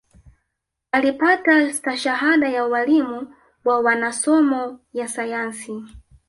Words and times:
Alipata 0.91 1.73
stashahada 1.73 2.49
ya 2.49 2.65
ualimu 2.65 3.33
wa 3.65 3.79
wa 3.79 3.95
nasomo 3.95 4.79
ya 4.93 5.07
sayansi 5.07 5.83